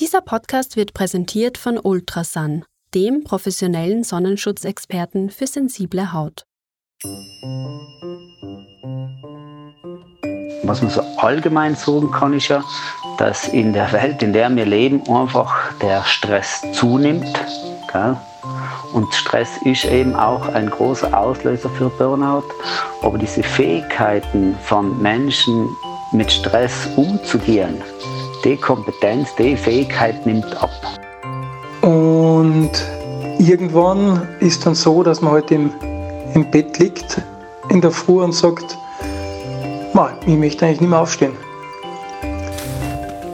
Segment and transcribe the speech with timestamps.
[0.00, 2.64] Dieser Podcast wird präsentiert von Ultrasun,
[2.94, 6.44] dem professionellen Sonnenschutzexperten für sensible Haut.
[10.62, 12.62] Was man so allgemein sagen kann, ist ja,
[13.18, 17.26] dass in der Welt, in der wir leben, einfach der Stress zunimmt.
[17.90, 18.16] Gell?
[18.92, 22.44] Und Stress ist eben auch ein großer Auslöser für Burnout.
[23.02, 25.68] Aber diese Fähigkeiten von Menschen
[26.12, 27.82] mit Stress umzugehen,
[28.44, 30.70] die Kompetenz, die Fähigkeit nimmt ab.
[31.82, 32.70] Und
[33.38, 35.72] irgendwann ist dann so, dass man halt im,
[36.34, 37.20] im Bett liegt
[37.68, 38.76] in der Früh und sagt,
[40.26, 41.36] ich möchte eigentlich nicht mehr aufstehen.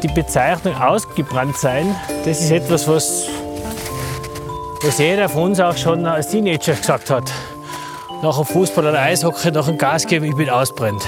[0.02, 1.94] Die Bezeichnung ausgebrannt sein,
[2.24, 3.26] das ist etwas, was,
[4.82, 7.30] was jeder von uns auch schon als Teenager gesagt hat.
[8.22, 11.02] Nach dem Fußball oder Eishockey, nach dem Gas geben, ich bin ausbrennt.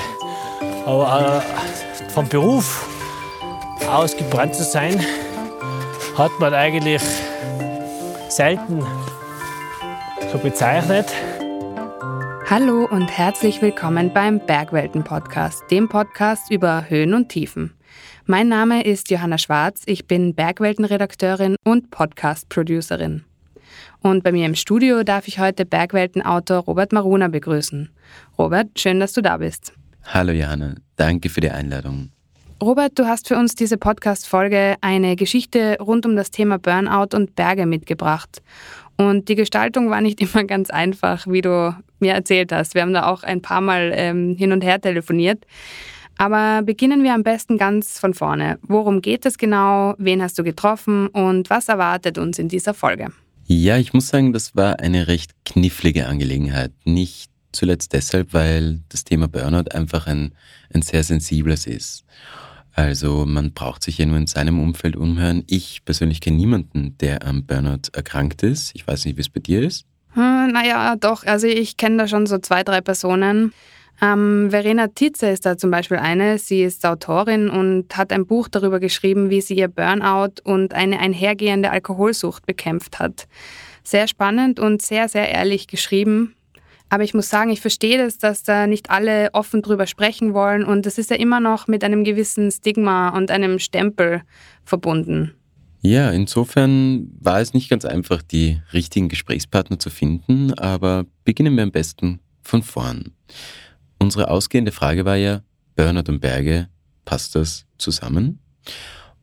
[0.84, 2.86] Aber äh, vom Beruf
[3.88, 5.00] ausgebrannt zu sein,
[6.16, 7.02] hat man eigentlich
[8.28, 8.84] selten
[10.30, 11.06] so bezeichnet.
[12.48, 17.74] Hallo und herzlich willkommen beim Bergwelten Podcast, dem Podcast über Höhen und Tiefen.
[18.24, 23.24] Mein Name ist Johanna Schwarz, ich bin Bergwelten-Redakteurin und Podcast-Producerin.
[24.00, 27.90] Und bei mir im Studio darf ich heute Bergwelten-Autor Robert Maruna begrüßen.
[28.38, 29.72] Robert, schön, dass du da bist.
[30.04, 32.10] Hallo Johanna, danke für die Einladung.
[32.66, 37.36] Robert, du hast für uns diese Podcast-Folge eine Geschichte rund um das Thema Burnout und
[37.36, 38.42] Berge mitgebracht.
[38.96, 42.74] Und die Gestaltung war nicht immer ganz einfach, wie du mir erzählt hast.
[42.74, 45.46] Wir haben da auch ein paar Mal ähm, hin und her telefoniert.
[46.18, 48.58] Aber beginnen wir am besten ganz von vorne.
[48.62, 49.94] Worum geht es genau?
[49.98, 51.06] Wen hast du getroffen?
[51.06, 53.12] Und was erwartet uns in dieser Folge?
[53.44, 56.72] Ja, ich muss sagen, das war eine recht knifflige Angelegenheit.
[56.84, 60.32] Nicht zuletzt deshalb, weil das Thema Burnout einfach ein,
[60.74, 62.04] ein sehr sensibles ist.
[62.76, 65.44] Also man braucht sich ja nur in seinem Umfeld umhören.
[65.46, 68.72] Ich persönlich kenne niemanden, der am Burnout erkrankt ist.
[68.74, 69.86] Ich weiß nicht, wie es bei dir ist.
[70.12, 71.24] Hm, naja, doch.
[71.24, 73.54] Also ich kenne da schon so zwei, drei Personen.
[74.02, 76.36] Ähm, Verena Titze ist da zum Beispiel eine.
[76.36, 80.98] Sie ist Autorin und hat ein Buch darüber geschrieben, wie sie ihr Burnout und eine
[81.00, 83.26] einhergehende Alkoholsucht bekämpft hat.
[83.84, 86.35] Sehr spannend und sehr, sehr ehrlich geschrieben.
[86.88, 90.64] Aber ich muss sagen, ich verstehe das, dass da nicht alle offen drüber sprechen wollen
[90.64, 94.22] und das ist ja immer noch mit einem gewissen Stigma und einem Stempel
[94.64, 95.34] verbunden.
[95.82, 101.62] Ja, insofern war es nicht ganz einfach, die richtigen Gesprächspartner zu finden, aber beginnen wir
[101.62, 103.12] am besten von vorn.
[103.98, 105.42] Unsere ausgehende Frage war ja,
[105.74, 106.68] Burnout und Berge,
[107.04, 108.40] passt das zusammen?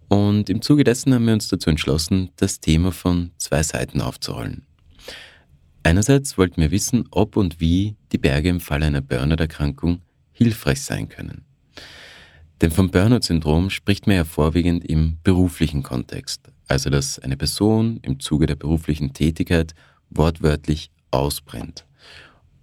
[0.08, 4.66] Und im Zuge dessen haben wir uns dazu entschlossen, das Thema von zwei Seiten aufzurollen.
[5.84, 10.02] Einerseits wollten wir wissen, ob und wie die Berge im Fall einer Burnout-Erkrankung
[10.32, 11.44] hilfreich sein können.
[12.62, 18.22] Denn vom Burnout-Syndrom spricht man ja vorwiegend im beruflichen Kontext, also dass eine Person im
[18.22, 19.76] Zuge der beruflichen Tätigkeit
[20.10, 21.86] wortwörtlich ausbrennt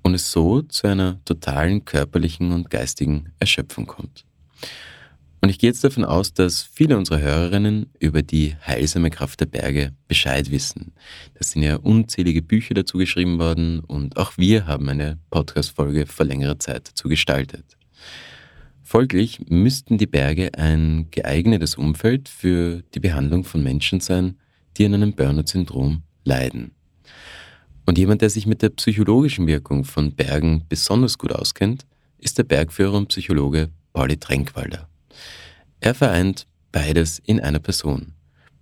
[0.03, 4.25] und es so zu einer totalen körperlichen und geistigen Erschöpfung kommt.
[5.43, 9.47] Und ich gehe jetzt davon aus, dass viele unserer Hörerinnen über die heilsame Kraft der
[9.47, 10.93] Berge Bescheid wissen.
[11.35, 16.27] Da sind ja unzählige Bücher dazu geschrieben worden und auch wir haben eine Podcast-Folge vor
[16.27, 17.65] längerer Zeit dazu gestaltet.
[18.83, 24.37] Folglich müssten die Berge ein geeignetes Umfeld für die Behandlung von Menschen sein,
[24.77, 26.73] die an einem Burnout-Syndrom leiden.
[27.87, 31.87] Und jemand, der sich mit der psychologischen Wirkung von Bergen besonders gut auskennt,
[32.19, 34.90] ist der Bergführer und Psychologe Pauli Tränkwalder.
[35.81, 38.13] Er vereint beides in einer Person.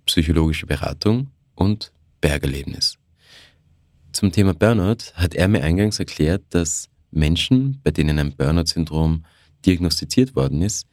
[0.05, 2.97] Psychologische Beratung und Bergerlebnis.
[4.11, 9.25] Zum Thema Burnout hat er mir eingangs erklärt, dass Menschen, bei denen ein Burnout-Syndrom
[9.65, 10.87] diagnostiziert worden ist,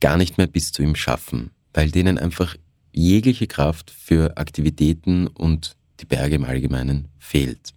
[0.00, 2.56] gar nicht mehr bis zu ihm schaffen, weil denen einfach
[2.92, 7.74] jegliche Kraft für Aktivitäten und die Berge im Allgemeinen fehlt.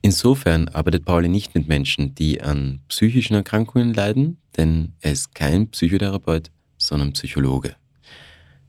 [0.00, 5.70] Insofern arbeitet Pauli nicht mit Menschen, die an psychischen Erkrankungen leiden, denn er ist kein
[5.70, 7.74] Psychotherapeut, sondern Psychologe.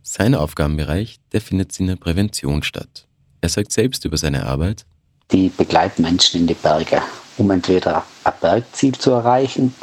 [0.01, 3.07] Sein Aufgabenbereich, der findet in der Prävention statt.
[3.41, 4.85] Er sagt selbst über seine Arbeit,
[5.31, 7.01] die begleiten Menschen in die Berge,
[7.37, 9.73] um entweder ein Bergziel zu erreichen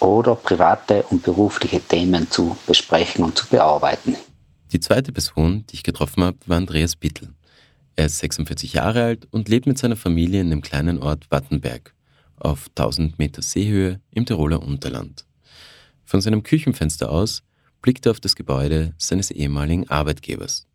[0.00, 4.16] oder private und berufliche Themen zu besprechen und zu bearbeiten.
[4.72, 7.28] Die zweite Person, die ich getroffen habe, war Andreas Bittel.
[7.98, 11.96] Er ist 46 Jahre alt und lebt mit seiner Familie in dem kleinen Ort Wattenberg
[12.36, 15.26] auf 1000 Meter Seehöhe im Tiroler Unterland.
[16.04, 17.42] Von seinem Küchenfenster aus
[17.82, 20.68] blickt er auf das Gebäude seines ehemaligen Arbeitgebers.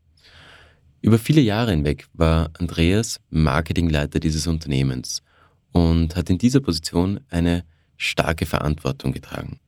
[1.00, 5.24] Über viele Jahre hinweg war Andreas Marketingleiter dieses Unternehmens
[5.72, 7.64] und hat in dieser Position eine
[7.96, 9.62] starke Verantwortung getragen.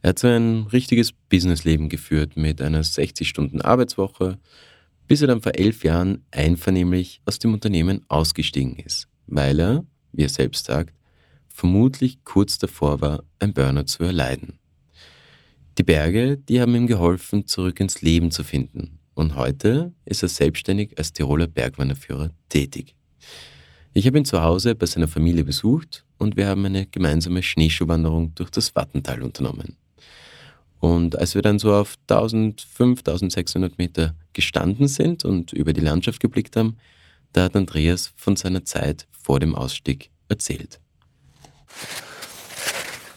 [0.00, 4.38] Er hat so ein richtiges Businessleben geführt mit einer 60-Stunden-Arbeitswoche,
[5.06, 10.22] bis er dann vor elf Jahren einvernehmlich aus dem Unternehmen ausgestiegen ist, weil er, wie
[10.22, 10.94] er selbst sagt,
[11.48, 14.58] vermutlich kurz davor war, ein Burnout zu erleiden.
[15.78, 18.98] Die Berge, die haben ihm geholfen, zurück ins Leben zu finden.
[19.14, 22.94] Und heute ist er selbstständig als Tiroler Bergwanderführer tätig.
[23.92, 28.34] Ich habe ihn zu Hause bei seiner Familie besucht und wir haben eine gemeinsame Schneeschuhwanderung
[28.34, 29.76] durch das Wattental unternommen.
[30.84, 36.20] Und als wir dann so auf 1500, 1600 Meter gestanden sind und über die Landschaft
[36.20, 36.76] geblickt haben,
[37.32, 40.80] da hat Andreas von seiner Zeit vor dem Ausstieg erzählt.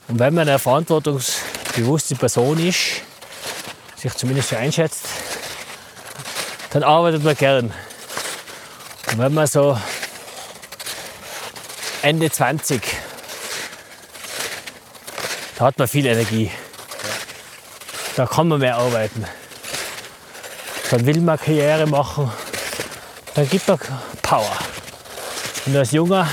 [0.08, 3.02] Und wenn man eine verantwortungsbewusste Person ist,
[3.98, 5.06] sich zumindest so einschätzt,
[6.72, 7.74] dann arbeitet man gern.
[9.12, 9.78] Und wenn man so
[12.02, 12.81] Ende 20,
[15.58, 16.50] da hat man viel Energie.
[18.18, 19.24] Da kann man mehr arbeiten.
[20.90, 22.31] Dann will man Karriere machen,
[23.36, 23.78] dann gibt man
[24.24, 24.58] Power.
[25.68, 26.28] Und als Junger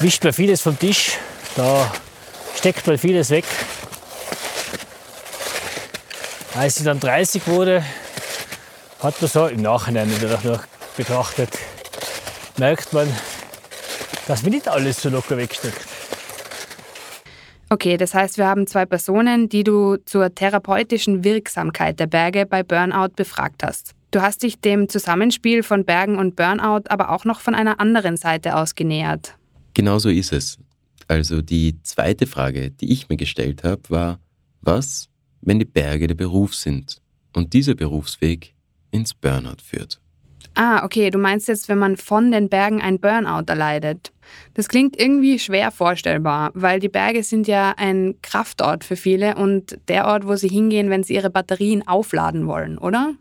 [0.00, 1.12] wischt man vieles vom Tisch,
[1.56, 1.90] da
[2.54, 3.46] steckt man vieles weg.
[6.54, 7.82] Als ich dann 30 wurde,
[9.02, 10.60] hat man so im Nachhinein wieder
[10.98, 11.48] betrachtet,
[12.58, 13.10] merkt man,
[14.26, 15.89] dass mir nicht alles so locker wegsteckt.
[17.72, 22.64] Okay, das heißt, wir haben zwei Personen, die du zur therapeutischen Wirksamkeit der Berge bei
[22.64, 23.94] Burnout befragt hast.
[24.10, 28.16] Du hast dich dem Zusammenspiel von Bergen und Burnout aber auch noch von einer anderen
[28.16, 29.36] Seite aus genähert.
[29.74, 30.58] Genau so ist es.
[31.06, 34.18] Also die zweite Frage, die ich mir gestellt habe, war,
[34.60, 35.08] was,
[35.40, 37.00] wenn die Berge der Beruf sind
[37.34, 38.52] und dieser Berufsweg
[38.90, 40.00] ins Burnout führt?
[40.54, 44.12] Ah, okay, du meinst jetzt, wenn man von den Bergen ein Burnout erleidet.
[44.54, 49.78] Das klingt irgendwie schwer vorstellbar, weil die Berge sind ja ein Kraftort für viele und
[49.88, 53.14] der Ort, wo sie hingehen, wenn sie ihre Batterien aufladen wollen, oder?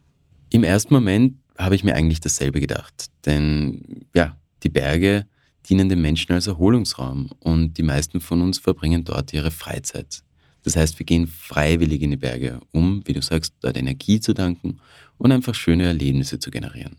[0.51, 3.05] Im ersten Moment habe ich mir eigentlich dasselbe gedacht.
[3.25, 5.25] Denn ja, die Berge
[5.69, 10.23] dienen den Menschen als Erholungsraum und die meisten von uns verbringen dort ihre Freizeit.
[10.63, 14.33] Das heißt, wir gehen freiwillig in die Berge, um, wie du sagst, dort Energie zu
[14.33, 14.79] danken
[15.17, 16.97] und einfach schöne Erlebnisse zu generieren.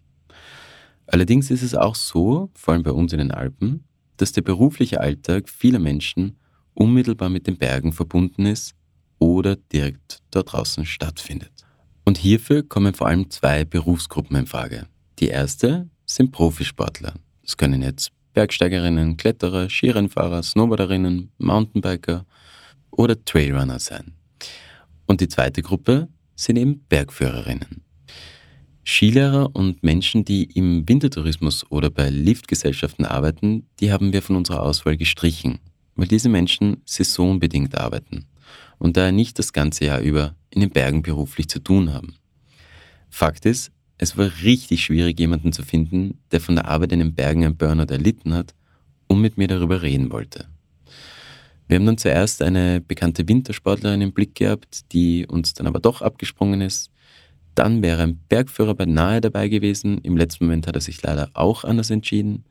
[1.12, 3.82] Allerdings ist es auch so, vor allem bei uns in den Alpen,
[4.16, 6.38] dass der berufliche Alltag vieler Menschen
[6.72, 8.76] unmittelbar mit den Bergen verbunden ist
[9.18, 11.50] oder direkt dort draußen stattfindet.
[12.04, 14.86] Und hierfür kommen vor allem zwei Berufsgruppen in Frage.
[15.18, 17.14] Die erste sind Profisportler.
[17.42, 22.24] Das können jetzt Bergsteigerinnen, Kletterer, Skirennfahrer, Snowboarderinnen, Mountainbiker
[22.92, 24.14] oder Trailrunner sein.
[25.06, 27.82] Und die zweite Gruppe sind eben Bergführerinnen.
[28.84, 34.62] Skilehrer und Menschen, die im Wintertourismus oder bei Liftgesellschaften arbeiten, die haben wir von unserer
[34.62, 35.58] Auswahl gestrichen,
[35.96, 38.26] weil diese Menschen saisonbedingt arbeiten
[38.78, 42.16] und daher nicht das ganze Jahr über in den Bergen beruflich zu tun haben.
[43.10, 47.14] Fakt ist, es war richtig schwierig, jemanden zu finden, der von der Arbeit in den
[47.14, 48.54] Bergen ein Burnout erlitten hat
[49.08, 50.46] und mit mir darüber reden wollte.
[51.68, 56.02] Wir haben dann zuerst eine bekannte Wintersportlerin im Blick gehabt, die uns dann aber doch
[56.02, 56.90] abgesprungen ist,
[57.60, 59.98] dann wäre ein Bergführer bei Nahe dabei gewesen.
[59.98, 62.44] Im letzten Moment hat er sich leider auch anders entschieden.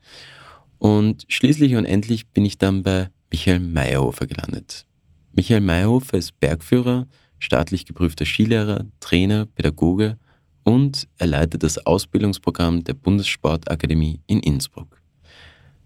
[0.78, 4.86] Und schließlich und endlich bin ich dann bei Michael Meyerhofer gelandet.
[5.32, 7.08] Michael Meyerhofer ist Bergführer,
[7.40, 10.16] staatlich geprüfter Skilehrer, Trainer, Pädagoge
[10.62, 15.02] und er leitet das Ausbildungsprogramm der Bundessportakademie in Innsbruck.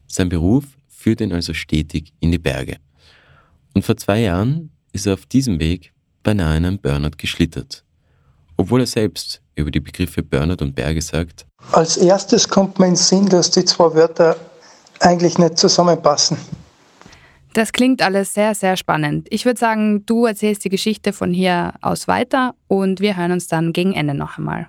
[0.07, 2.77] Sein Beruf führt ihn also stetig in die Berge.
[3.73, 7.84] Und vor zwei Jahren ist er auf diesem Weg beinahe in einen Burnout geschlittert
[8.57, 11.47] obwohl er selbst über die Begriffe Burnout und Berge sagt.
[11.73, 14.37] Als erstes kommt mir in den Sinn, dass die zwei Wörter
[15.01, 16.37] eigentlich nicht zusammenpassen.
[17.53, 19.29] Das klingt alles sehr, sehr spannend.
[19.31, 23.47] Ich würde sagen, du erzählst die Geschichte von hier aus weiter und wir hören uns
[23.47, 24.69] dann gegen Ende noch einmal.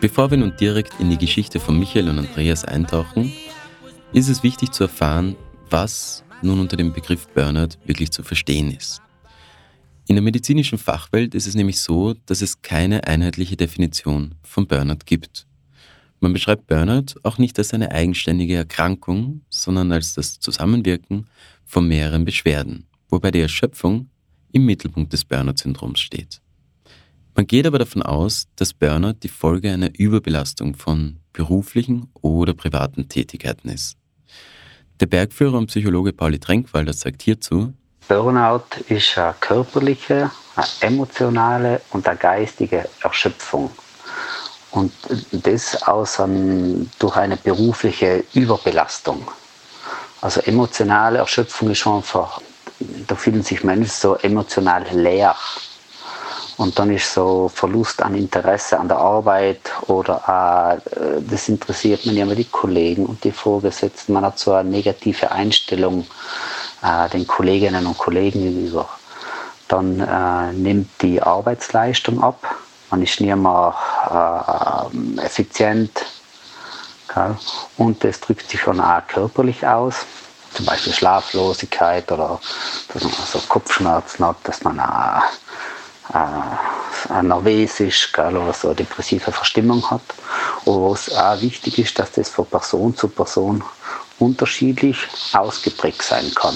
[0.00, 3.32] Bevor wir nun direkt in die Geschichte von Michael und Andreas eintauchen,
[4.12, 5.36] ist es wichtig zu erfahren,
[5.68, 9.02] was nun unter dem Begriff Burnout wirklich zu verstehen ist.
[10.06, 15.04] In der medizinischen Fachwelt ist es nämlich so, dass es keine einheitliche Definition von Burnout
[15.04, 15.46] gibt.
[16.20, 21.26] Man beschreibt Burnout auch nicht als eine eigenständige Erkrankung, sondern als das Zusammenwirken
[21.66, 24.08] von mehreren Beschwerden, wobei die Erschöpfung
[24.52, 26.40] im Mittelpunkt des Burnout-Syndroms steht.
[27.36, 33.08] Man geht aber davon aus, dass Burnout die Folge einer Überbelastung von beruflichen oder privaten
[33.08, 33.97] Tätigkeiten ist.
[35.00, 37.72] Der Bergführer und Psychologe Pauli Tränkwalder sagt hierzu,
[38.08, 43.70] Burnout ist eine körperliche, eine emotionale und eine geistige Erschöpfung.
[44.72, 44.92] Und
[45.30, 49.28] das aus einem, durch eine berufliche Überbelastung.
[50.20, 52.40] Also emotionale Erschöpfung ist schon einfach,
[53.06, 55.36] da fühlen sich Menschen so emotional leer.
[56.58, 62.16] Und dann ist so Verlust an Interesse an der Arbeit oder äh, das interessiert man
[62.16, 64.12] ja immer die Kollegen und die Vorgesetzten.
[64.12, 66.04] Man hat so eine negative Einstellung
[66.82, 68.88] äh, den Kolleginnen und Kollegen gegenüber.
[69.68, 72.56] Dann äh, nimmt die Arbeitsleistung ab.
[72.90, 73.74] Man ist nicht mehr
[74.10, 76.04] äh, effizient.
[77.14, 77.36] Gell?
[77.76, 80.06] Und das drückt sich schon auch körperlich aus.
[80.54, 82.40] Zum Beispiel Schlaflosigkeit oder
[82.92, 85.22] dass man so Kopfschmerzen hat, dass man auch
[86.14, 90.02] äh, nervös ist gell, oder so eine depressive Verstimmung hat.
[90.64, 93.62] Und was auch wichtig ist, dass das von Person zu Person
[94.18, 94.98] unterschiedlich
[95.32, 96.54] ausgeprägt sein kann.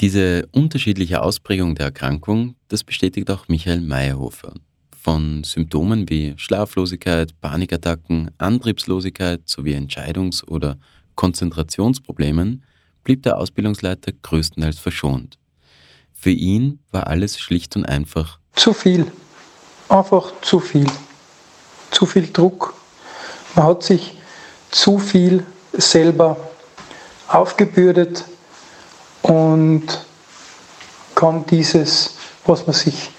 [0.00, 4.52] Diese unterschiedliche Ausprägung der Erkrankung, das bestätigt auch Michael Meyerhofer.
[5.00, 10.78] Von Symptomen wie Schlaflosigkeit, Panikattacken, Antriebslosigkeit sowie Entscheidungs- oder
[11.14, 12.64] Konzentrationsproblemen
[13.04, 15.38] blieb der Ausbildungsleiter größtenteils verschont.
[16.12, 19.10] Für ihn war alles schlicht und einfach zu viel.
[19.88, 20.86] Einfach zu viel.
[21.90, 22.74] Zu viel Druck.
[23.54, 24.18] Man hat sich
[24.70, 26.36] zu viel selber
[27.28, 28.24] aufgebürdet
[29.22, 29.86] und
[31.14, 33.10] kann dieses, was man sich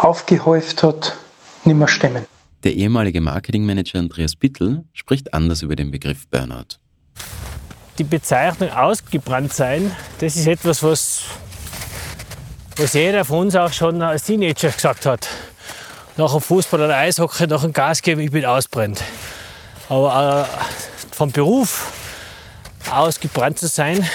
[0.00, 1.16] aufgehäuft hat,
[1.64, 2.26] nicht mehr stemmen.
[2.64, 6.78] Der ehemalige Marketingmanager Andreas Bittel spricht anders über den Begriff Burnout.
[7.98, 9.90] Die Bezeichnung ausgebrannt sein,
[10.20, 11.22] das ist etwas, was,
[12.78, 15.28] was jeder von uns auch schon als Teenager gesagt hat.
[16.16, 19.02] Nach dem Fußball oder Eishockey, nach dem Gas geben, ich bin ausbrennt.
[19.88, 21.92] Aber äh, vom Beruf
[22.90, 24.08] ausgebrannt zu sein,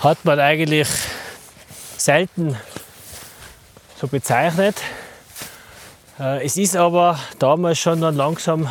[0.00, 0.88] hat man eigentlich
[1.98, 2.56] selten
[4.00, 4.76] so bezeichnet.
[6.18, 8.70] Äh, es ist aber damals schon dann langsam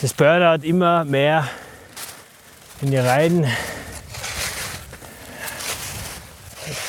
[0.00, 1.46] das Burnout immer mehr
[2.80, 3.46] in die Reihen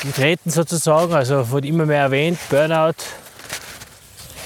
[0.06, 2.94] getreten sozusagen, also wurde immer mehr erwähnt, Burnout,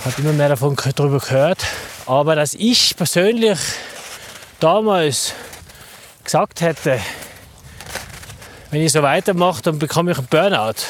[0.05, 1.65] hat immer mehr davon darüber gehört.
[2.07, 3.59] Aber dass ich persönlich
[4.59, 5.35] damals
[6.25, 7.01] gesagt hätte,
[8.71, 10.83] wenn ich so weitermache, dann bekomme ich einen Burnout,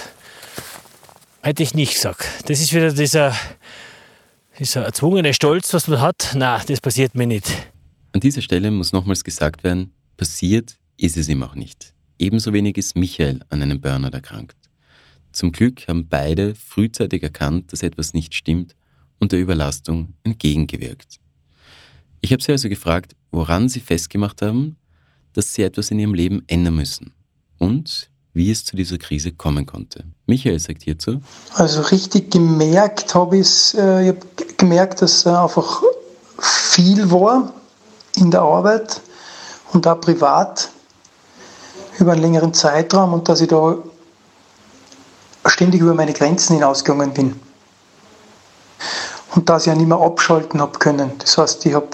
[1.43, 2.27] hätte ich nicht gesagt.
[2.47, 3.35] Das ist wieder dieser,
[4.59, 6.33] dieser erzwungene Stolz, was man hat.
[6.35, 7.51] Na, das passiert mir nicht.
[8.13, 11.95] An dieser Stelle muss nochmals gesagt werden, passiert ist es ihm auch nicht.
[12.19, 14.60] Ebenso wenig ist Michael an einem Burnout erkrankt.
[15.33, 18.75] Zum Glück haben beide frühzeitig erkannt, dass etwas nicht stimmt
[19.19, 21.21] und der Überlastung entgegengewirkt.
[22.21, 24.77] Ich habe sie also gefragt, woran sie festgemacht haben,
[25.33, 27.13] dass sie etwas in ihrem Leben ändern müssen
[27.59, 30.05] und wie es zu dieser Krise kommen konnte.
[30.27, 31.21] Michael sagt hierzu.
[31.55, 35.83] Also richtig gemerkt habe ich äh, ich hab gemerkt, dass äh, einfach
[36.41, 37.53] viel war
[38.17, 39.01] in der Arbeit
[39.73, 40.71] und auch privat
[41.99, 43.79] über einen längeren Zeitraum und dass ich da
[45.47, 47.41] ständig über meine Grenzen hinausgegangen bin.
[49.35, 51.13] Und ich ja nicht mehr abschalten habe können.
[51.19, 51.89] Das heißt, ich habe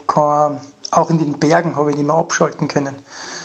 [0.91, 2.97] auch in den Bergen habe ich nicht mehr abschalten können.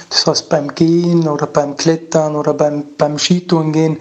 [0.09, 3.99] Das heißt, beim Gehen oder beim Klettern oder beim, beim Skitouren gehen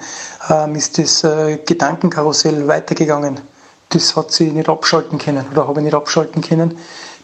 [0.49, 3.40] ähm, ist das äh, Gedankenkarussell weitergegangen.
[3.88, 6.76] Das hat sie nicht abschalten können oder habe ich nicht abschalten können,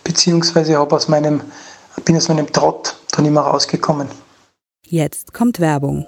[0.02, 1.42] beziehungsweise habe aus meinem,
[2.04, 4.08] bin aus meinem Trott da nicht mehr rausgekommen.
[4.82, 6.06] Jetzt kommt Werbung.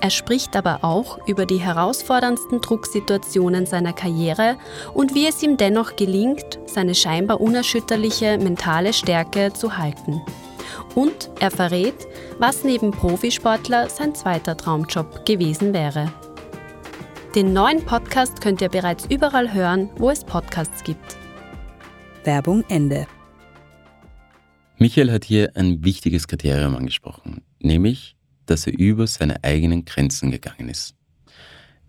[0.01, 4.57] Er spricht aber auch über die herausforderndsten Drucksituationen seiner Karriere
[4.93, 10.21] und wie es ihm dennoch gelingt, seine scheinbar unerschütterliche mentale Stärke zu halten.
[10.95, 12.07] Und er verrät,
[12.39, 16.11] was neben Profisportler sein zweiter Traumjob gewesen wäre.
[17.35, 21.15] Den neuen Podcast könnt ihr bereits überall hören, wo es Podcasts gibt.
[22.23, 23.05] Werbung Ende.
[24.79, 28.15] Michael hat hier ein wichtiges Kriterium angesprochen, nämlich,
[28.47, 30.95] dass er über seine eigenen Grenzen gegangen ist.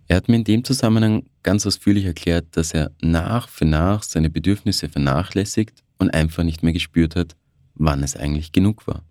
[0.08, 4.28] Er hat mir in dem Zusammenhang ganz ausführlich erklärt, dass er nach für nach seine
[4.28, 7.34] Bedürfnisse vernachlässigt und einfach nicht mehr gespürt hat,
[7.76, 9.04] wann es eigentlich genug war.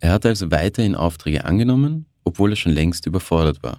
[0.00, 3.78] Er hat also weiterhin Aufträge angenommen, obwohl er schon längst überfordert war.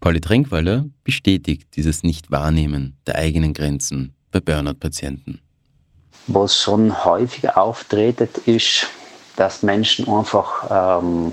[0.00, 5.40] Pauli Tränkweiler bestätigt dieses Nicht-Wahrnehmen der eigenen Grenzen bei Burnout-Patienten.
[6.26, 8.86] Was schon häufig auftritt, ist,
[9.36, 11.32] dass Menschen einfach ähm,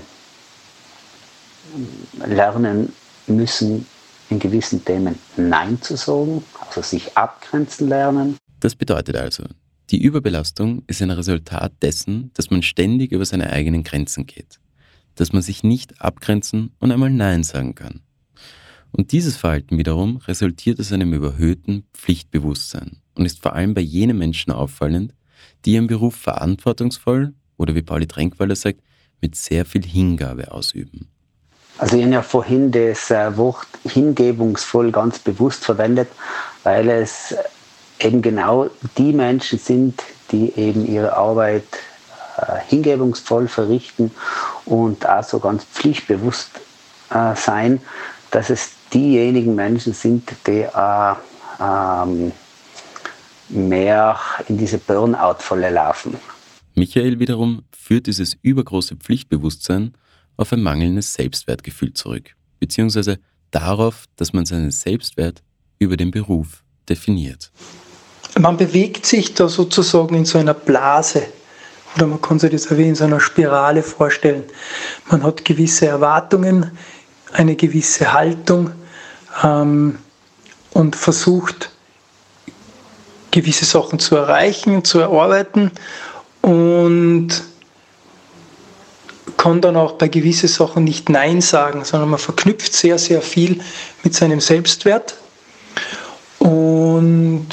[2.26, 2.92] lernen
[3.26, 3.86] müssen,
[4.30, 8.36] in gewissen Themen Nein zu sagen, also sich abgrenzen lernen.
[8.60, 9.44] Das bedeutet also,
[9.90, 14.60] die Überbelastung ist ein Resultat dessen, dass man ständig über seine eigenen Grenzen geht,
[15.14, 18.02] dass man sich nicht abgrenzen und einmal Nein sagen kann.
[18.92, 24.18] Und dieses Verhalten wiederum resultiert aus einem überhöhten Pflichtbewusstsein und ist vor allem bei jenen
[24.18, 25.14] Menschen auffallend,
[25.64, 28.80] die ihren Beruf verantwortungsvoll oder wie Pauli Tränkweiler sagt,
[29.20, 31.08] mit sehr viel Hingabe ausüben.
[31.78, 36.08] Also ich habe ja vorhin das äh, Wort hingebungsvoll ganz bewusst verwendet,
[36.64, 37.34] weil es
[38.00, 40.02] eben genau die Menschen sind,
[40.32, 41.66] die eben ihre Arbeit
[42.36, 44.10] äh, hingebungsvoll verrichten
[44.64, 46.50] und auch so ganz pflichtbewusst
[47.10, 47.80] äh, sein,
[48.30, 51.14] dass es diejenigen Menschen sind, die äh,
[51.60, 52.32] ähm,
[53.48, 54.18] mehr
[54.48, 56.16] in diese Burnout-Falle laufen.
[56.74, 59.94] Michael wiederum führt dieses übergroße Pflichtbewusstsein
[60.36, 63.18] auf ein mangelndes Selbstwertgefühl zurück, beziehungsweise
[63.50, 65.42] darauf, dass man seinen Selbstwert
[65.78, 67.50] über den Beruf definiert.
[68.38, 71.24] Man bewegt sich da sozusagen in so einer Blase
[71.96, 74.44] oder man kann sich das wie in so einer Spirale vorstellen.
[75.10, 76.70] Man hat gewisse Erwartungen,
[77.32, 78.70] eine gewisse Haltung
[79.42, 79.98] ähm,
[80.72, 81.70] und versucht
[83.30, 85.70] gewisse Sachen zu erreichen, zu erarbeiten
[86.42, 87.28] und
[89.36, 93.60] kann dann auch bei gewissen Sachen nicht Nein sagen, sondern man verknüpft sehr, sehr viel
[94.02, 95.14] mit seinem Selbstwert
[96.38, 97.48] und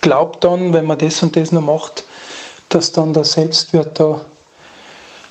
[0.00, 2.04] glaubt dann, wenn man das und das noch macht,
[2.68, 4.20] dass dann der Selbstwert da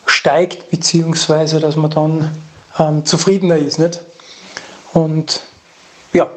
[0.05, 2.37] steigt, beziehungsweise dass man dann
[2.77, 3.79] ähm, zufriedener ist.
[3.79, 4.01] Nicht?
[4.97, 5.41] Und
[6.11, 6.27] ja,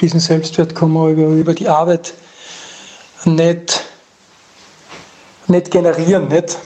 [0.00, 2.14] diesen Selbstwert kann man über, über die Arbeit
[3.26, 3.84] nicht,
[5.48, 6.56] nicht generieren, nicht?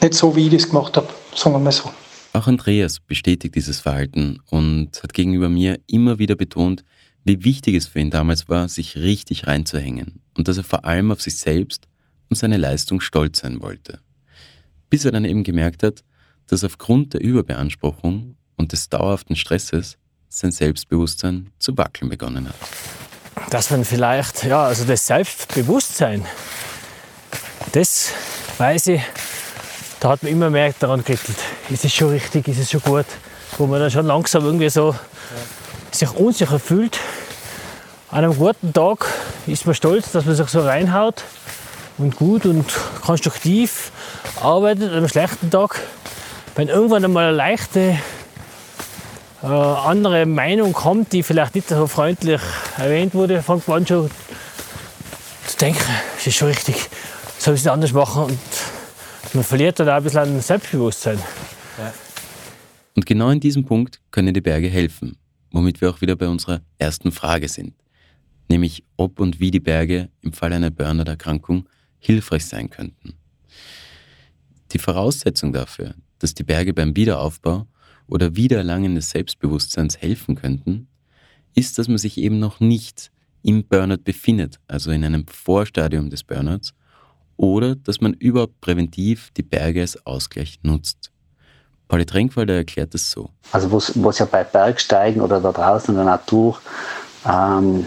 [0.00, 1.90] nicht so, wie ich das gemacht habe, sagen wir mal so.
[2.32, 6.86] Auch Andreas bestätigt dieses Verhalten und hat gegenüber mir immer wieder betont,
[7.24, 11.12] wie wichtig es für ihn damals war, sich richtig reinzuhängen und dass er vor allem
[11.12, 11.86] auf sich selbst
[12.30, 14.00] und seine Leistung stolz sein wollte.
[14.88, 16.02] Bis er dann eben gemerkt hat,
[16.46, 19.98] dass aufgrund der Überbeanspruchung und des dauerhaften Stresses
[20.38, 22.54] sein Selbstbewusstsein zu wackeln begonnen hat.
[23.50, 26.24] Dass man vielleicht, ja, also das Selbstbewusstsein,
[27.72, 28.10] das
[28.58, 29.02] weiß ich,
[30.00, 31.38] da hat man immer mehr daran gekrittelt.
[31.70, 33.06] Ist es schon richtig, ist es schon gut?
[33.58, 34.94] Wo man dann schon langsam irgendwie so
[35.92, 36.98] sich unsicher fühlt.
[38.10, 39.06] An einem guten Tag
[39.46, 41.22] ist man stolz, dass man sich so reinhaut
[41.98, 42.66] und gut und
[43.00, 43.92] konstruktiv
[44.42, 44.90] arbeitet.
[44.90, 45.80] An einem schlechten Tag,
[46.54, 47.98] wenn irgendwann einmal eine leichte
[49.44, 52.40] äh, andere Meinung kommt, die vielleicht nicht so freundlich
[52.78, 54.10] erwähnt wurde, fängt man an schon
[55.46, 55.84] zu denken,
[56.16, 56.76] es ist schon richtig,
[57.38, 58.38] soll ich es anders machen und
[59.34, 61.18] man verliert dann auch ein bisschen an Selbstbewusstsein.
[61.78, 61.92] Ja.
[62.96, 65.18] Und genau in diesem Punkt können die Berge helfen,
[65.50, 67.74] womit wir auch wieder bei unserer ersten Frage sind,
[68.48, 73.12] nämlich ob und wie die Berge im Fall einer Burnout-Erkrankung hilfreich sein könnten.
[74.72, 77.66] Die Voraussetzung dafür, dass die Berge beim Wiederaufbau
[78.08, 80.88] oder Wiedererlangen des Selbstbewusstseins helfen könnten,
[81.54, 83.10] ist, dass man sich eben noch nicht
[83.42, 86.72] im Burnout befindet, also in einem Vorstadium des Burnouts,
[87.36, 91.10] oder dass man überhaupt präventiv die Berge als Ausgleich nutzt.
[91.88, 93.30] Pauli Tränkwalder erklärt es so.
[93.52, 96.58] Also was ja bei Bergsteigen oder da draußen in der Natur,
[97.26, 97.86] ähm,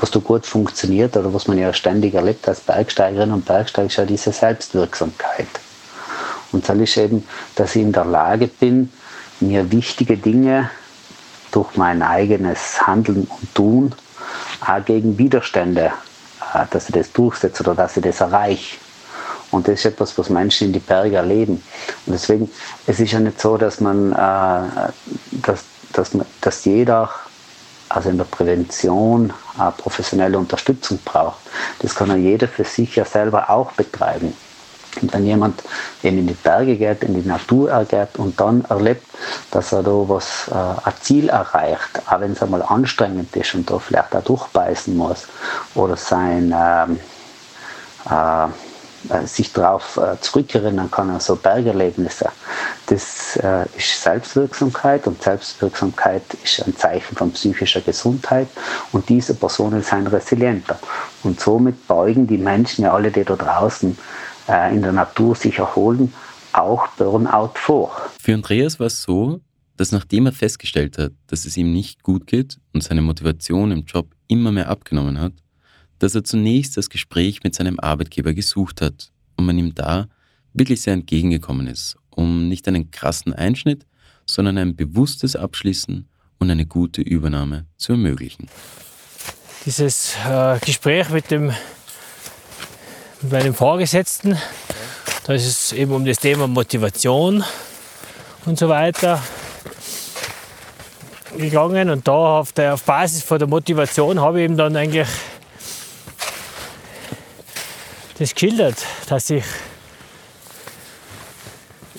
[0.00, 3.96] was da gut funktioniert oder was man ja ständig erlebt als Bergsteigerin und Bergsteiger, ist
[3.96, 5.46] ja diese Selbstwirksamkeit.
[6.52, 8.92] Und das ist eben, dass ich in der Lage bin,
[9.40, 10.70] mir wichtige Dinge
[11.50, 13.94] durch mein eigenes Handeln und Tun
[14.60, 15.92] auch gegen Widerstände
[16.54, 18.76] äh, dass ich das durchsetze oder dass ich das erreiche.
[19.50, 21.62] Und das ist etwas, was Menschen in die Berge erleben.
[22.06, 22.50] Und deswegen,
[22.86, 24.92] es ist ja nicht so, dass man, äh,
[25.42, 26.10] dass, dass,
[26.40, 27.10] dass jeder
[27.88, 31.40] also in der Prävention äh, professionelle Unterstützung braucht.
[31.80, 34.32] Das kann ja jeder für sich ja selber auch betreiben.
[35.00, 35.62] Und wenn jemand
[36.02, 39.06] eben in die Berge geht, in die Natur geht und dann erlebt,
[39.50, 43.70] dass er da was, äh, ein Ziel erreicht, auch wenn es einmal anstrengend ist und
[43.70, 45.26] da vielleicht auch durchbeißen muss
[45.74, 46.98] oder sein ähm,
[48.10, 48.48] äh,
[49.08, 52.30] äh, sich darauf äh, zurückerinnern kann, an so Bergerlebnisse.
[52.86, 58.46] Das äh, ist Selbstwirksamkeit und Selbstwirksamkeit ist ein Zeichen von psychischer Gesundheit
[58.92, 60.78] und diese Personen sind resilienter.
[61.24, 63.98] Und somit beugen die Menschen, ja alle, die da draußen
[64.48, 66.12] in der Natur sich erholen,
[66.52, 67.96] auch Burnout vor.
[68.20, 69.40] Für Andreas war es so,
[69.76, 73.84] dass nachdem er festgestellt hat, dass es ihm nicht gut geht und seine Motivation im
[73.84, 75.32] Job immer mehr abgenommen hat,
[75.98, 80.08] dass er zunächst das Gespräch mit seinem Arbeitgeber gesucht hat und man ihm da
[80.52, 83.86] wirklich sehr entgegengekommen ist, um nicht einen krassen Einschnitt,
[84.26, 88.48] sondern ein bewusstes Abschließen und eine gute Übernahme zu ermöglichen.
[89.64, 91.52] Dieses äh, Gespräch mit dem
[93.22, 94.36] mit meinem Vorgesetzten,
[95.26, 97.44] da ist es eben um das Thema Motivation
[98.46, 99.22] und so weiter
[101.36, 105.08] gegangen und da auf, der, auf Basis von der Motivation habe ich ihm dann eigentlich
[108.18, 109.44] das geschildert, dass ich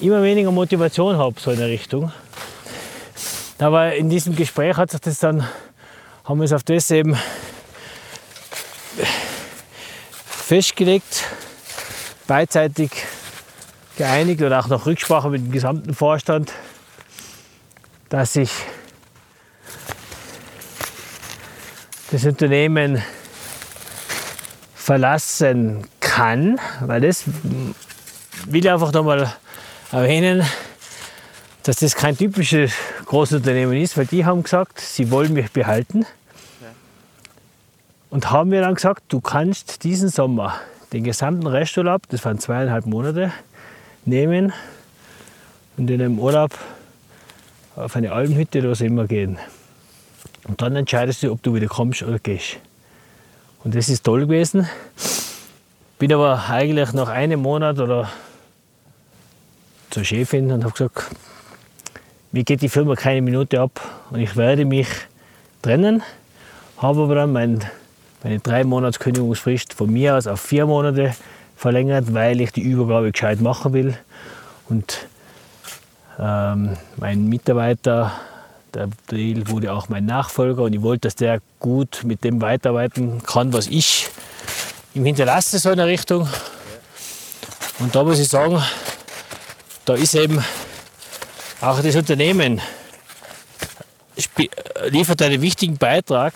[0.01, 2.11] immer weniger Motivation habe, so in der Richtung.
[3.59, 5.47] Aber in diesem Gespräch hat sich das dann,
[6.25, 7.17] haben wir es auf das eben
[10.53, 11.23] festgelegt,
[12.27, 12.91] beidseitig
[13.97, 16.51] geeinigt oder auch nach Rücksprache mit dem gesamten Vorstand,
[18.09, 18.51] dass ich
[22.11, 23.01] das Unternehmen
[24.75, 27.23] verlassen kann, weil das
[28.45, 29.33] will ich einfach nochmal
[29.91, 30.45] erwähnen,
[31.63, 32.73] dass das kein typisches
[33.07, 36.05] Großunternehmen ist, weil die haben gesagt, sie wollen mich behalten.
[38.13, 40.53] Und haben mir dann gesagt, du kannst diesen Sommer
[40.91, 43.31] den gesamten Resturlaub, das waren zweieinhalb Monate,
[44.05, 44.53] nehmen
[45.77, 46.51] und in einem Urlaub
[47.75, 49.39] auf eine Almhütte oder was immer gehen.
[50.43, 52.57] Und dann entscheidest du, ob du wieder kommst oder gehst.
[53.63, 54.69] Und das ist toll gewesen.
[55.97, 58.11] Bin aber eigentlich nach einem Monat oder
[59.89, 61.09] zur Chefin und habe gesagt,
[62.31, 64.87] mir geht die Firma keine Minute ab und ich werde mich
[65.63, 66.03] trennen.
[66.77, 67.65] Habe aber dann mein,
[68.23, 71.13] meine drei Monats Kündigungsfrist von mir aus auf vier Monate
[71.57, 73.97] verlängert, weil ich die Übergabe gescheit machen will.
[74.69, 75.07] Und
[76.17, 78.13] ähm, mein Mitarbeiter,
[78.73, 83.21] der Deal wurde auch mein Nachfolger und ich wollte, dass der gut mit dem weiterarbeiten
[83.23, 84.07] kann, was ich
[84.93, 86.27] ihm hinterlasse, so in der Richtung.
[87.79, 88.63] Und da muss ich sagen,
[89.85, 90.43] da ist eben
[91.59, 92.61] auch das Unternehmen
[94.89, 96.33] liefert einen wichtigen Beitrag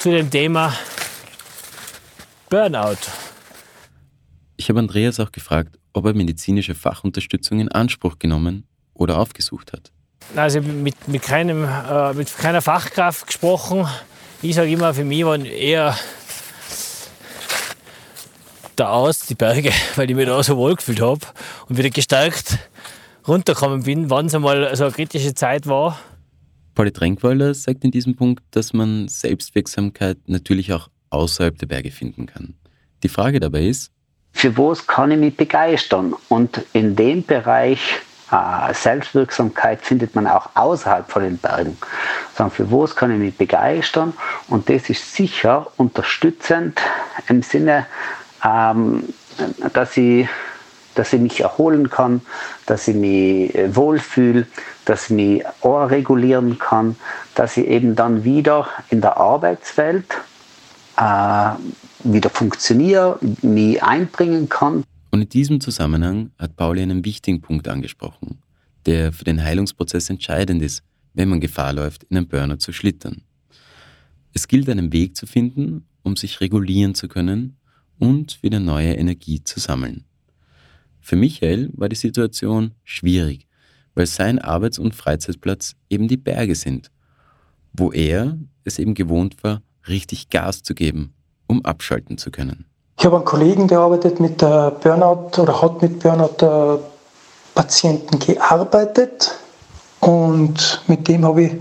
[0.00, 0.72] zu dem Thema
[2.48, 2.96] Burnout.
[4.56, 9.92] Ich habe Andreas auch gefragt, ob er medizinische Fachunterstützung in Anspruch genommen oder aufgesucht hat.
[10.34, 13.86] Also mit, mit, keinem, äh, mit keiner Fachkraft gesprochen.
[14.40, 15.94] Ich sage immer, für mich waren eher
[18.76, 21.26] da aus, die Berge, weil ich mich da so wohl gefühlt habe
[21.68, 22.58] und wieder gestärkt
[23.28, 25.98] runtergekommen bin, wann es einmal so eine kritische Zeit war.
[26.80, 32.24] Pauli Tränkwalder sagt in diesem Punkt, dass man Selbstwirksamkeit natürlich auch außerhalb der Berge finden
[32.24, 32.54] kann.
[33.02, 33.92] Die Frage dabei ist,
[34.32, 36.14] für was kann ich mich begeistern?
[36.30, 37.80] Und in dem Bereich
[38.32, 41.76] äh, Selbstwirksamkeit findet man auch außerhalb von den Bergen.
[42.34, 44.14] Sagen, für was kann ich mich begeistern?
[44.48, 46.80] Und das ist sicher unterstützend
[47.28, 47.88] im Sinne
[48.42, 49.04] ähm,
[49.74, 50.26] dass, ich,
[50.94, 52.22] dass ich mich erholen kann,
[52.70, 54.46] dass ich mich äh, wohlfühle,
[54.84, 56.94] dass ich mich auch regulieren kann,
[57.34, 60.06] dass ich eben dann wieder in der Arbeitswelt
[60.96, 61.50] äh,
[62.04, 64.84] wieder funktioniere, mich einbringen kann.
[65.10, 68.38] Und in diesem Zusammenhang hat Pauli einen wichtigen Punkt angesprochen,
[68.86, 73.22] der für den Heilungsprozess entscheidend ist, wenn man Gefahr läuft, in einen Burner zu schlittern.
[74.32, 77.56] Es gilt, einen Weg zu finden, um sich regulieren zu können
[77.98, 80.04] und wieder neue Energie zu sammeln.
[81.00, 83.48] Für Michael war die Situation schwierig,
[83.94, 86.90] weil sein Arbeits- und Freizeitplatz eben die Berge sind,
[87.72, 91.12] wo er es eben gewohnt war, richtig Gas zu geben,
[91.46, 92.66] um abschalten zu können.
[92.98, 99.38] Ich habe einen Kollegen, der arbeitet mit Burnout oder hat mit Burnout-Patienten gearbeitet
[100.00, 101.52] und mit dem habe ich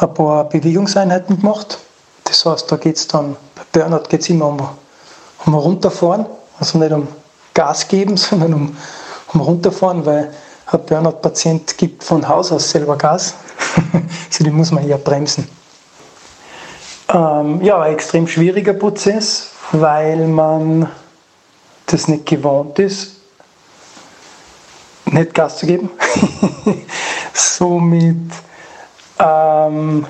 [0.00, 1.78] ein paar Bewegungseinheiten gemacht.
[2.24, 4.58] Das heißt, da geht es dann, bei Burnout geht es immer um
[5.46, 6.26] um runterfahren,
[6.58, 7.08] also nicht um
[7.54, 8.76] Gas geben, sondern um,
[9.32, 10.34] um runterfahren, weil
[10.66, 13.34] ein Burnout-Patient gibt von Haus aus selber Gas,
[13.92, 15.48] also die muss man eher bremsen.
[17.08, 20.88] Ähm, ja, ein extrem schwieriger Prozess, weil man
[21.86, 23.20] das nicht gewohnt ist,
[25.06, 25.90] nicht Gas zu geben.
[27.34, 28.32] Somit
[29.18, 30.06] ähm,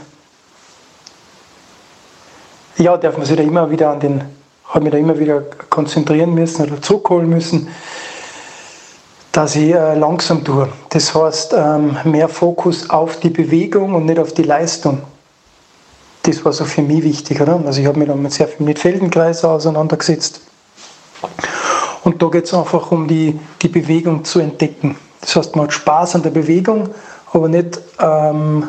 [2.77, 4.25] ja, darf man sich da immer wieder an den,
[4.75, 7.69] hat mich da immer wieder konzentrieren müssen oder zurückholen müssen,
[9.31, 10.69] dass ich äh, langsam tue.
[10.91, 15.03] Das heißt, ähm, mehr Fokus auf die Bewegung und nicht auf die Leistung.
[16.23, 17.41] Das war so für mich wichtig.
[17.41, 17.63] Oder?
[17.65, 20.41] Also ich habe mich dann sehr viel mit Feldenkreisen auseinandergesetzt.
[22.03, 24.97] Und da geht es einfach um die, die Bewegung zu entdecken.
[25.21, 26.91] Das heißt, man hat Spaß an der Bewegung,
[27.33, 28.69] aber nicht ähm,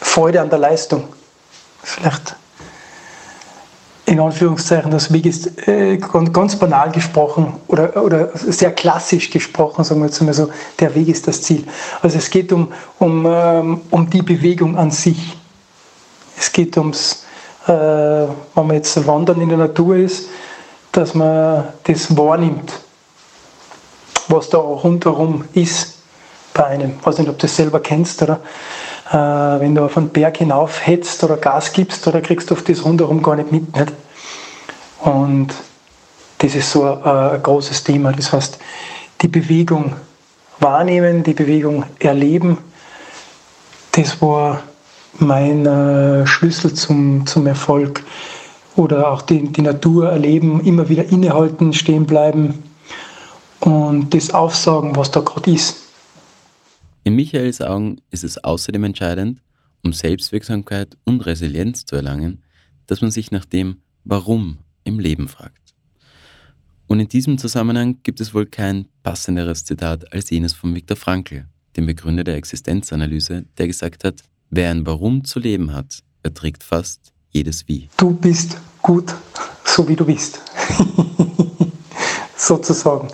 [0.00, 1.04] Freude an der Leistung.
[1.82, 2.36] Vielleicht
[4.06, 10.00] in Anführungszeichen das Weg ist äh, ganz banal gesprochen oder, oder sehr klassisch gesprochen, sagen
[10.00, 11.64] wir jetzt mal so, der Weg ist das Ziel.
[12.02, 15.36] Also es geht um, um, ähm, um die Bewegung an sich.
[16.36, 17.24] Es geht ums,
[17.66, 20.28] äh, wenn man jetzt wandern in der Natur ist,
[20.92, 22.72] dass man das wahrnimmt,
[24.28, 25.94] was da rundherum ist
[26.52, 26.94] bei einem.
[27.00, 28.40] Ich weiß nicht, ob du das selber kennst, oder?
[29.10, 32.62] Äh, wenn du auf einen Berg hinauf hetzt oder Gas gibst, oder kriegst du auf
[32.62, 33.76] das rundherum gar nicht mit.
[33.76, 33.92] Nicht?
[35.00, 35.48] Und
[36.38, 38.12] das ist so ein, ein großes Thema.
[38.12, 38.58] Das heißt,
[39.20, 39.94] die Bewegung
[40.60, 42.58] wahrnehmen, die Bewegung erleben,
[43.92, 44.62] das war
[45.18, 48.02] mein äh, Schlüssel zum, zum Erfolg.
[48.76, 52.64] Oder auch die, die Natur erleben, immer wieder innehalten, stehen bleiben
[53.60, 55.83] und das aufsagen, was da gerade ist.
[57.06, 59.42] In Michaels Augen ist es außerdem entscheidend,
[59.82, 62.42] um Selbstwirksamkeit und Resilienz zu erlangen,
[62.86, 65.74] dass man sich nach dem Warum im Leben fragt.
[66.86, 71.44] Und in diesem Zusammenhang gibt es wohl kein passenderes Zitat als jenes von Viktor Frankl,
[71.76, 77.12] dem Begründer der Existenzanalyse, der gesagt hat, wer ein Warum zu leben hat, erträgt fast
[77.28, 77.90] jedes Wie.
[77.98, 79.14] Du bist gut,
[79.62, 80.40] so wie du bist.
[82.38, 83.08] Sozusagen.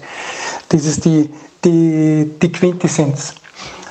[0.69, 1.29] Das ist die,
[1.65, 3.35] die, die Quintessenz.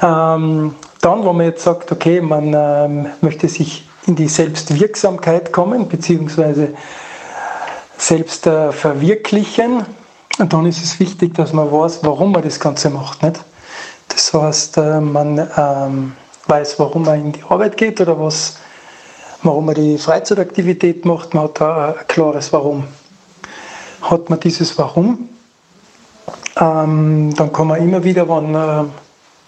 [0.02, 5.88] Ähm, dann, wo man jetzt sagt, okay, man ähm, möchte sich in die Selbstwirksamkeit kommen,
[5.88, 6.74] beziehungsweise
[7.98, 9.86] selbst äh, verwirklichen,
[10.40, 13.22] und dann ist es wichtig, dass man weiß, warum man das Ganze macht.
[13.24, 13.42] Nicht?
[14.08, 16.14] Das heißt, äh, man ähm,
[16.48, 18.58] weiß, warum man in die Arbeit geht oder was,
[19.44, 21.34] warum man die Freizeitaktivität macht.
[21.34, 22.86] Man hat da ein klares Warum.
[24.02, 25.28] Hat man dieses Warum,
[26.58, 28.84] ähm, dann kann man immer wieder, wenn äh,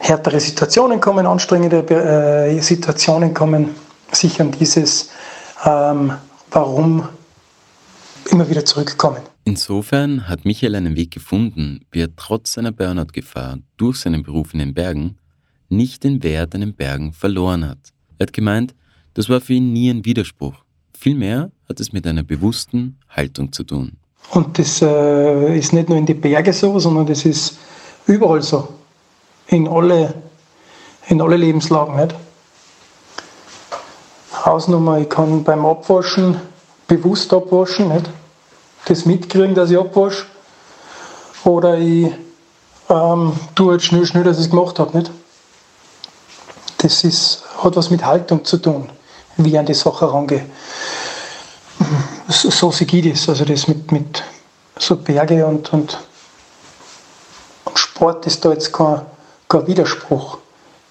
[0.01, 3.69] härtere Situationen kommen, anstrengende äh, Situationen kommen,
[4.11, 5.11] sich an dieses
[5.65, 6.13] ähm,
[6.49, 7.07] Warum
[8.29, 9.21] immer wieder zurückkommen.
[9.45, 14.59] Insofern hat Michael einen Weg gefunden, wie er trotz seiner Burnout-Gefahr durch seinen Beruf in
[14.59, 15.17] den Bergen
[15.69, 17.77] nicht den Wert an den Bergen verloren hat.
[18.17, 18.75] Er hat gemeint,
[19.13, 20.55] das war für ihn nie ein Widerspruch.
[20.97, 23.93] Vielmehr hat es mit einer bewussten Haltung zu tun.
[24.31, 27.57] Und das äh, ist nicht nur in den Bergen so, sondern das ist
[28.07, 28.80] überall so
[29.51, 30.13] in alle,
[31.07, 31.97] in alle Lebenslagen.
[31.97, 32.15] Nicht?
[34.45, 36.41] Hausnummer, ich kann beim Abwaschen
[36.87, 38.09] bewusst abwaschen, nicht?
[38.85, 40.25] das mitkriegen, dass ich abwasche.
[41.43, 42.11] Oder ich
[42.89, 44.97] ähm, tue halt schnell, schnell, dass ich es gemacht habe.
[44.97, 45.11] Nicht?
[46.77, 48.89] Das ist, hat was mit Haltung zu tun,
[49.37, 50.45] wie ich an die Sache rangehe.
[52.27, 53.27] So, so sehe ich das.
[53.27, 54.23] Also das mit, mit
[54.79, 55.97] so Berge und, und,
[57.65, 59.01] und Sport ist da jetzt kein
[59.51, 60.37] kein Widerspruch.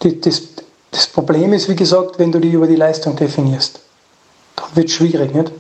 [0.00, 0.42] Das,
[0.90, 3.80] das Problem ist, wie gesagt, wenn du dich über die Leistung definierst,
[4.56, 5.50] dann wird es schwierig, nicht?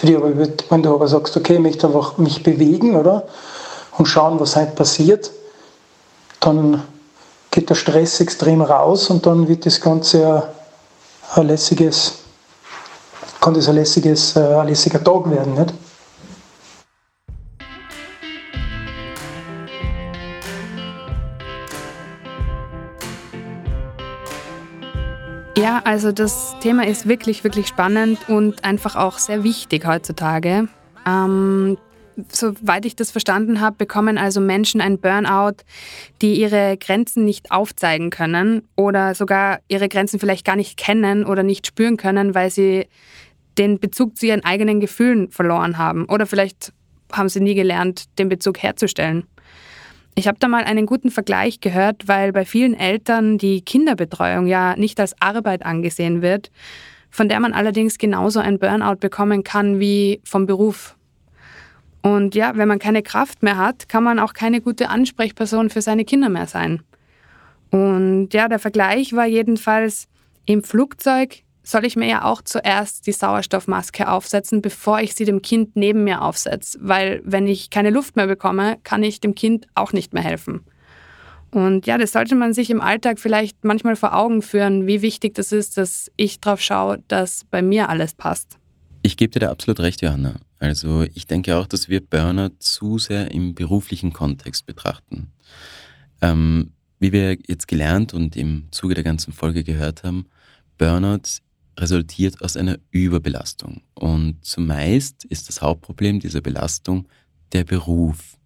[0.00, 3.28] Wenn du, aber, wenn du aber sagst, okay, ich möchte einfach mich bewegen, oder?
[3.96, 5.30] Und schauen, was halt passiert,
[6.40, 6.82] dann
[7.50, 10.48] geht der Stress extrem raus und dann wird das Ganze
[11.34, 12.14] ein, lässiges,
[13.40, 15.72] kann das ein lässiges, äh, ein lässiger Tag werden, nicht?
[25.56, 30.68] Ja, also das Thema ist wirklich, wirklich spannend und einfach auch sehr wichtig heutzutage.
[31.06, 31.78] Ähm,
[32.28, 35.56] soweit ich das verstanden habe, bekommen also Menschen ein Burnout,
[36.20, 41.42] die ihre Grenzen nicht aufzeigen können oder sogar ihre Grenzen vielleicht gar nicht kennen oder
[41.42, 42.86] nicht spüren können, weil sie
[43.56, 46.04] den Bezug zu ihren eigenen Gefühlen verloren haben.
[46.04, 46.74] Oder vielleicht
[47.12, 49.24] haben sie nie gelernt, den Bezug herzustellen.
[50.18, 54.74] Ich habe da mal einen guten Vergleich gehört, weil bei vielen Eltern die Kinderbetreuung ja
[54.74, 56.50] nicht als Arbeit angesehen wird,
[57.10, 60.96] von der man allerdings genauso ein Burnout bekommen kann wie vom Beruf.
[62.00, 65.82] Und ja, wenn man keine Kraft mehr hat, kann man auch keine gute Ansprechperson für
[65.82, 66.82] seine Kinder mehr sein.
[67.70, 70.08] Und ja, der Vergleich war jedenfalls,
[70.46, 75.42] im Flugzeug soll ich mir ja auch zuerst die Sauerstoffmaske aufsetzen, bevor ich sie dem
[75.42, 76.78] Kind neben mir aufsetze.
[76.80, 80.60] Weil wenn ich keine Luft mehr bekomme, kann ich dem Kind auch nicht mehr helfen.
[81.50, 85.34] Und ja, das sollte man sich im Alltag vielleicht manchmal vor Augen führen, wie wichtig
[85.34, 88.58] das ist, dass ich darauf schaue, dass bei mir alles passt.
[89.02, 90.36] Ich gebe dir da absolut recht, Johanna.
[90.58, 95.32] Also ich denke auch, dass wir Burnout zu sehr im beruflichen Kontext betrachten.
[96.20, 100.26] Ähm, wie wir jetzt gelernt und im Zuge der ganzen Folge gehört haben,
[100.78, 101.40] Burnout
[101.78, 103.82] resultiert aus einer Überbelastung.
[103.94, 107.08] Und zumeist ist das Hauptproblem dieser Belastung
[107.52, 108.36] der Beruf.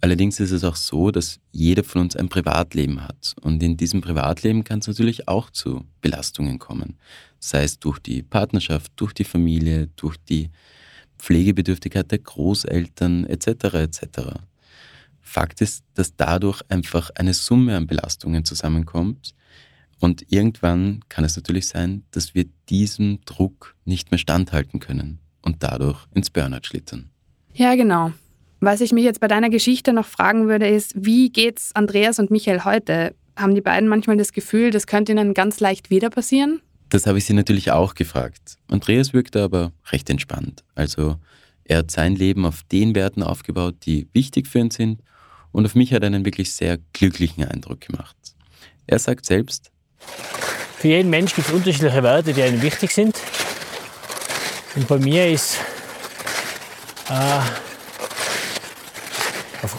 [0.00, 3.34] Allerdings ist es auch so, dass jeder von uns ein Privatleben hat.
[3.40, 6.98] Und in diesem Privatleben kann es natürlich auch zu Belastungen kommen.
[7.38, 10.50] Sei es durch die Partnerschaft, durch die Familie, durch die
[11.18, 13.46] Pflegebedürftigkeit der Großeltern etc.
[13.74, 14.00] etc.
[15.22, 19.34] Fakt ist, dass dadurch einfach eine Summe an Belastungen zusammenkommt.
[20.00, 25.62] Und irgendwann kann es natürlich sein, dass wir diesem Druck nicht mehr standhalten können und
[25.62, 27.10] dadurch ins Burnout schlittern.
[27.54, 28.12] Ja, genau.
[28.60, 32.30] Was ich mich jetzt bei deiner Geschichte noch fragen würde, ist, wie geht's Andreas und
[32.30, 33.14] Michael heute?
[33.36, 36.60] Haben die beiden manchmal das Gefühl, das könnte ihnen ganz leicht wieder passieren?
[36.88, 38.56] Das habe ich sie natürlich auch gefragt.
[38.68, 40.64] Andreas wirkte aber recht entspannt.
[40.74, 41.16] Also
[41.64, 45.02] er hat sein Leben auf den Werten aufgebaut, die wichtig für ihn sind
[45.52, 48.16] und auf mich hat er einen wirklich sehr glücklichen Eindruck gemacht.
[48.86, 49.70] Er sagt selbst,
[50.84, 53.18] für jeden Mensch gibt es unterschiedliche Werte, die einem wichtig sind.
[54.76, 55.56] Und bei mir ist
[57.08, 57.40] äh,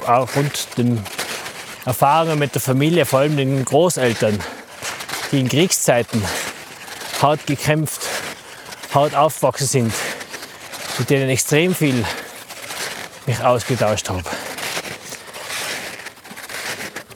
[0.07, 1.05] aufgrund den
[1.85, 4.39] Erfahrungen mit der Familie, vor allem den Großeltern,
[5.31, 6.23] die in Kriegszeiten
[7.21, 8.01] hart gekämpft,
[8.91, 9.93] hart aufgewachsen sind,
[10.97, 12.03] mit denen extrem viel
[13.27, 14.23] mich ausgetauscht habe.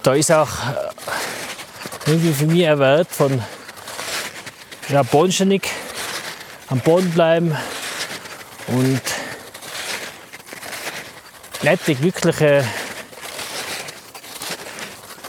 [0.04, 0.92] Da ist auch äh,
[2.06, 3.42] irgendwie für mich ein Wert von
[4.90, 5.70] ja, bodenständig
[6.68, 7.56] am Boden bleiben
[8.68, 9.02] und
[11.62, 12.66] nette, glückliche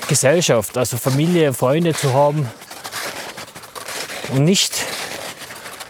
[0.09, 2.51] Gesellschaft, also Familie, Freunde zu haben
[4.31, 4.75] und nicht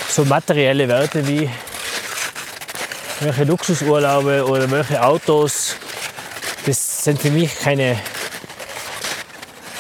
[0.09, 1.49] so materielle Werte wie
[3.21, 5.77] welche Luxusurlaube oder welche Autos.
[6.67, 7.99] Das sind für mich keine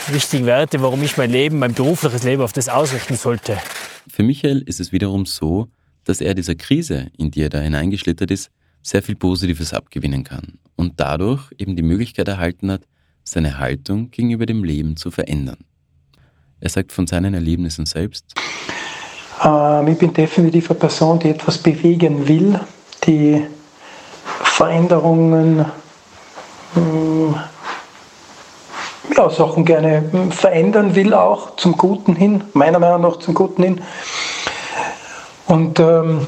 [0.08, 3.58] wichtigen Werte, warum ich mein Leben, mein berufliches Leben auf das ausrichten sollte.
[4.08, 5.68] Für Michael ist es wiederum so,
[6.04, 8.50] dass er dieser Krise, in die er da hineingeschlittert ist,
[8.82, 12.82] sehr viel Positives abgewinnen kann und dadurch eben die Möglichkeit erhalten hat,
[13.22, 15.58] seine Haltung gegenüber dem Leben zu verändern.
[16.60, 18.34] Er sagt von seinen Erlebnissen selbst,
[19.42, 22.60] ähm, ich bin definitiv eine Person, die etwas bewegen will,
[23.06, 23.42] die
[24.22, 25.64] Veränderungen,
[26.76, 27.34] ähm,
[29.16, 33.62] ja, Sachen gerne hm, verändern will, auch zum Guten hin, meiner Meinung nach zum Guten
[33.62, 33.80] hin.
[35.46, 36.26] Und ähm,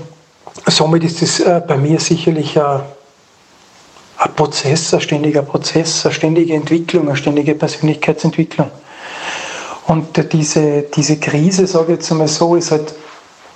[0.67, 2.81] somit ist es äh, bei mir sicherlich ein,
[4.19, 8.71] ein Prozess, ein ständiger Prozess, eine ständige Entwicklung, eine ständige Persönlichkeitsentwicklung.
[9.87, 12.95] Und äh, diese, diese Krise, sage ich jetzt einmal so, ist halt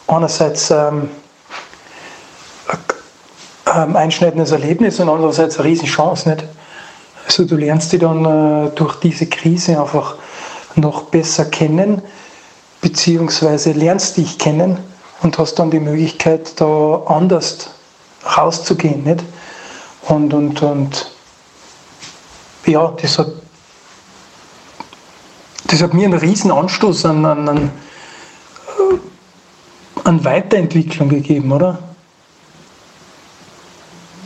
[0.06, 1.08] einerseits ähm,
[3.64, 6.28] ein einschneidendes Erlebnis und andererseits eine Riesenchance.
[6.28, 6.44] Nicht?
[7.26, 10.14] Also du lernst dich dann äh, durch diese Krise einfach
[10.76, 12.00] noch besser kennen,
[12.80, 14.78] beziehungsweise lernst dich kennen
[15.22, 17.70] und hast dann die Möglichkeit, da anders
[18.36, 19.02] rauszugehen.
[19.02, 19.24] Nicht?
[20.02, 21.10] Und, und, und
[22.64, 23.32] ja, das hat,
[25.64, 27.70] das hat mir einen riesen Anstoß an, an, an,
[30.04, 31.78] an Weiterentwicklung gegeben, oder?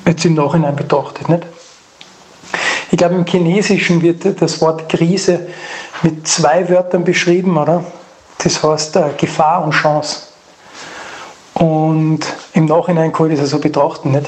[0.05, 1.47] Jetzt im Nachhinein betrachtet, nicht?
[3.01, 5.47] Ich glaube, im Chinesischen wird das Wort Krise
[6.03, 7.83] mit zwei Wörtern beschrieben, oder?
[8.45, 10.25] Das heißt äh, Gefahr und Chance.
[11.55, 12.21] Und
[12.53, 14.27] im Nachhinein kann ich das also betrachten, nicht?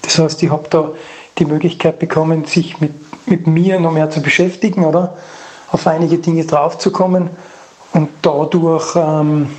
[0.00, 0.92] Das heißt, ich habe da
[1.36, 2.94] die Möglichkeit bekommen, sich mit,
[3.26, 5.18] mit mir noch mehr zu beschäftigen, oder?
[5.70, 7.28] Auf einige Dinge draufzukommen
[7.92, 9.50] und dadurch ähm,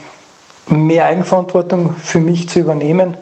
[0.65, 3.15] mehr Eigenverantwortung für mich zu übernehmen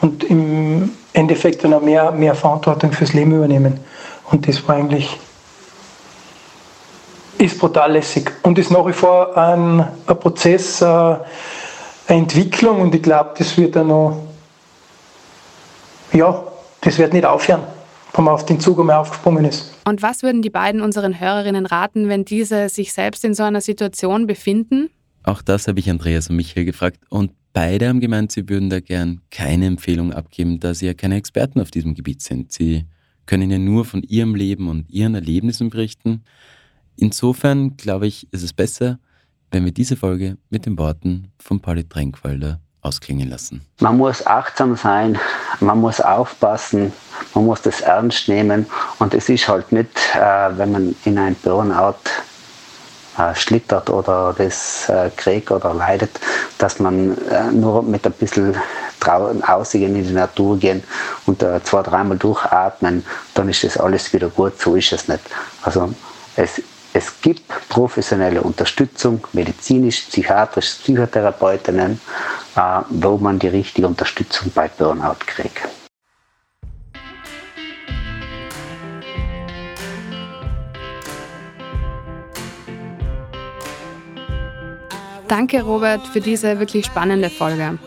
[0.00, 3.80] und im Endeffekt dann auch mehr, mehr Verantwortung fürs Leben übernehmen.
[4.30, 5.16] Und das war eigentlich,
[7.38, 11.24] ist brutal lässig und ist nach wie vor ein, ein Prozess, eine
[12.08, 14.22] Entwicklung und ich glaube, das wird dann noch,
[16.12, 16.42] ja,
[16.80, 17.62] das wird nicht aufhören,
[18.14, 19.74] wenn man auf den Zug einmal aufgesprungen ist.
[19.84, 23.60] Und was würden die beiden unseren Hörerinnen raten, wenn diese sich selbst in so einer
[23.60, 24.90] Situation befinden?
[25.22, 28.80] Auch das habe ich Andreas und Michael gefragt und beide haben gemeint, sie würden da
[28.80, 32.52] gern keine Empfehlung abgeben, da sie ja keine Experten auf diesem Gebiet sind.
[32.52, 32.86] Sie
[33.28, 36.24] können ja nur von ihrem Leben und ihren Erlebnissen berichten.
[36.96, 38.98] Insofern glaube ich, ist es besser,
[39.52, 43.60] wenn wir diese Folge mit den Worten von Pauli Tränkwalder ausklingen lassen.
[43.80, 45.18] Man muss achtsam sein,
[45.60, 46.92] man muss aufpassen,
[47.34, 48.66] man muss das ernst nehmen
[48.98, 51.96] und es ist halt nicht, äh, wenn man in ein Burnout
[53.18, 56.18] äh, schlittert oder das äh, kriegt oder leidet,
[56.56, 57.16] dass man
[57.52, 58.56] nur mit ein bisschen
[59.00, 60.82] draußen ausgehen in die Natur gehen
[61.26, 64.60] und äh, zwei, dreimal durchatmen, dann ist das alles wieder gut.
[64.60, 65.20] So ist es nicht.
[65.62, 65.92] Also
[66.36, 72.00] es, es gibt professionelle Unterstützung, medizinisch, psychiatrisch, Psychotherapeutinnen,
[72.56, 75.68] äh, wo man die richtige Unterstützung bei Burnout kriegt.
[85.28, 87.78] Danke, Robert, für diese wirklich spannende Folge.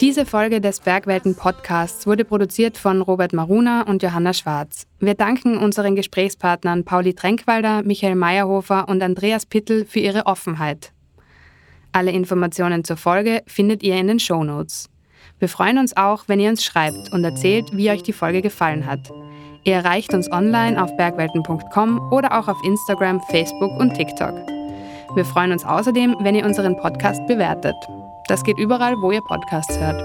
[0.00, 4.86] Diese Folge des Bergwelten Podcasts wurde produziert von Robert Maruna und Johanna Schwarz.
[5.00, 10.92] Wir danken unseren Gesprächspartnern Pauli Tränkwalder, Michael Meyerhofer und Andreas Pittel für ihre Offenheit.
[11.90, 14.88] Alle Informationen zur Folge findet ihr in den Show Notes.
[15.40, 18.86] Wir freuen uns auch, wenn ihr uns schreibt und erzählt, wie euch die Folge gefallen
[18.86, 19.10] hat.
[19.64, 24.34] Ihr erreicht uns online auf bergwelten.com oder auch auf Instagram, Facebook und TikTok.
[25.16, 27.74] Wir freuen uns außerdem, wenn ihr unseren Podcast bewertet.
[28.28, 29.98] Das geht überall, wo ihr Podcasts hört.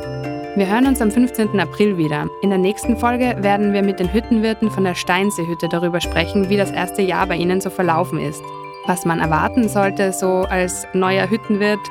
[0.55, 1.59] Wir hören uns am 15.
[1.59, 2.28] April wieder.
[2.41, 6.55] In der nächsten Folge werden wir mit den Hüttenwirten von der Steinseehütte darüber sprechen, wie
[6.55, 8.41] das erste Jahr bei ihnen so verlaufen ist,
[8.86, 11.82] was man erwarten sollte so als neuer Hüttenwirt